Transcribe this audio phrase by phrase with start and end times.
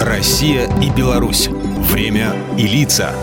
[0.00, 1.48] Россия и Беларусь.
[1.48, 3.14] Время и лица.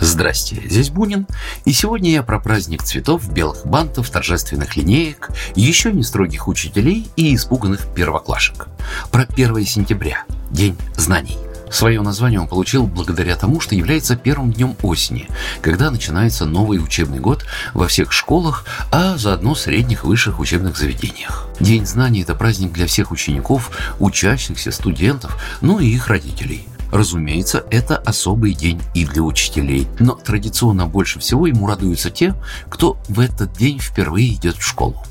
[0.00, 1.28] Здрасте, здесь Бунин,
[1.64, 7.32] и сегодня я про праздник цветов, белых бантов, торжественных линеек, еще не строгих учителей и
[7.36, 8.66] испуганных первоклашек.
[9.12, 11.38] Про 1 сентября, День знаний–
[11.72, 15.26] Свое название он получил благодаря тому, что является первым днем осени,
[15.62, 21.48] когда начинается новый учебный год во всех школах, а заодно средних высших учебных заведениях.
[21.60, 26.68] День знаний– это праздник для всех учеников, учащихся, студентов, ну и их родителей.
[26.92, 32.34] Разумеется, это особый день и для учителей, но традиционно больше всего ему радуются те,
[32.68, 35.02] кто в этот день впервые идет в школу.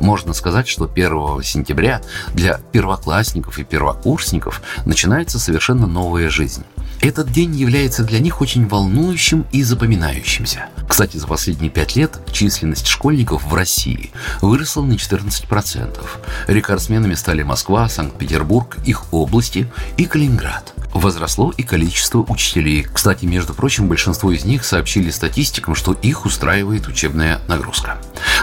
[0.00, 2.00] Можно сказать, что 1 сентября
[2.34, 6.64] для первоклассников и первокурсников начинается совершенно новая жизнь.
[7.02, 10.66] Этот день является для них очень волнующим и запоминающимся.
[10.86, 14.10] Кстати, за последние пять лет численность школьников в России
[14.42, 15.98] выросла на 14%.
[16.48, 20.74] Рекордсменами стали Москва, Санкт-Петербург, их области и Калининград.
[20.92, 22.82] Возросло и количество учителей.
[22.82, 27.98] Кстати, между прочим, большинство из них сообщили статистикам, что их устраивает учебная нагрузка.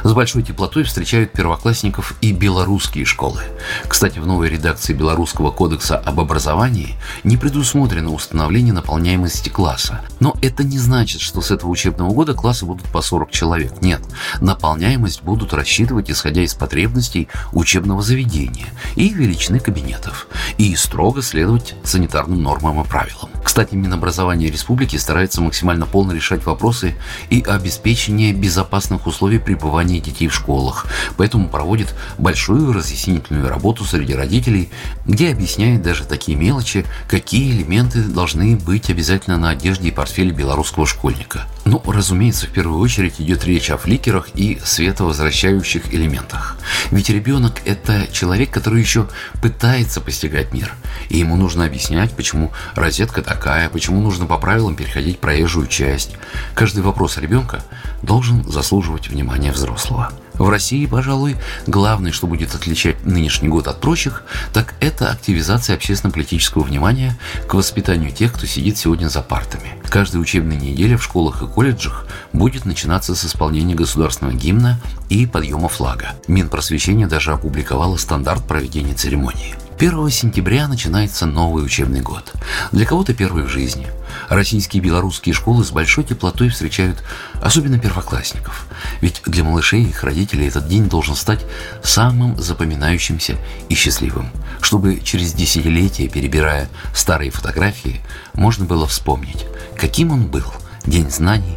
[0.08, 3.41] С большой теплотой встречают первоклассников и белорусские школы.
[3.89, 10.00] Кстати, в новой редакции Белорусского кодекса об образовании не предусмотрено установление наполняемости класса.
[10.22, 13.81] Но это не значит, что с этого учебного года классы будут по 40 человек.
[13.81, 14.00] Нет,
[14.39, 22.41] наполняемость будут рассчитывать исходя из потребностей учебного заведения и величины кабинетов, и строго следовать санитарным
[22.41, 23.30] нормам и правилам.
[23.48, 26.95] Кстати, Минобразование Республики старается максимально полно решать вопросы
[27.30, 34.70] и обеспечение безопасных условий пребывания детей в школах, поэтому проводит большую разъяснительную работу среди родителей,
[35.06, 40.86] где объясняет даже такие мелочи, какие элементы должны быть обязательно на одежде и портфеле белорусского
[40.86, 41.48] школьника.
[41.64, 46.58] Ну, разумеется, в первую очередь идет речь о фликерах и световозвращающих элементах.
[46.92, 49.08] Ведь ребенок– это человек, который еще
[49.42, 50.73] пытается постигать мир,
[51.08, 56.16] и ему нужно объяснять, почему розетка так такая, почему нужно по правилам переходить проезжую часть.
[56.55, 57.63] Каждый вопрос ребенка
[58.02, 60.12] должен заслуживать внимания взрослого.
[60.34, 61.35] В России, пожалуй,
[61.67, 64.23] главное, что будет отличать нынешний год от прочих,
[64.53, 67.16] так это активизация общественно-политического внимания
[67.47, 69.75] к воспитанию тех, кто сидит сегодня за партами.
[69.88, 74.79] Каждая учебная неделя в школах и колледжах будет начинаться с исполнения государственного гимна
[75.09, 76.16] и подъема флага.
[76.28, 79.56] Минпросвещение даже опубликовало стандарт проведения церемонии.
[79.79, 82.33] 1 сентября начинается новый учебный год.
[82.71, 83.88] Для кого-то первый в жизни.
[84.27, 87.03] Российские и белорусские школы с большой теплотой встречают
[87.41, 88.65] особенно первоклассников.
[89.01, 91.45] Ведь для малышей и их родителей этот день должен стать
[91.83, 93.38] самым запоминающимся
[93.69, 98.01] и счастливым, чтобы через десятилетия, перебирая старые фотографии,
[98.33, 99.45] можно было вспомнить,
[99.75, 100.45] каким он был,
[100.88, 101.56] День знаний.